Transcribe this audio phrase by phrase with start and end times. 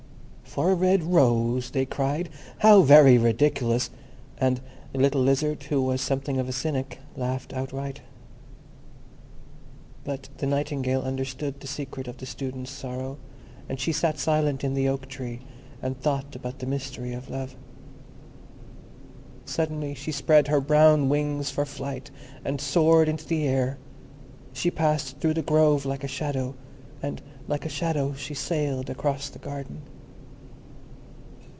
[0.43, 3.89] "For a red rose?" they cried; "how very ridiculous!"
[4.37, 4.59] and
[4.91, 8.01] the little Lizard, who was something of a cynic, laughed outright.
[10.03, 13.17] But the Nightingale understood the secret of the Student's sorrow,
[13.69, 15.39] and she sat silent in the oak tree,
[15.81, 17.55] and thought about the mystery of Love.
[19.45, 22.11] Suddenly she spread her brown wings for flight,
[22.43, 23.77] and soared into the air.
[24.51, 26.55] She passed through the grove like a shadow,
[27.01, 29.83] and like a shadow she sailed across the garden.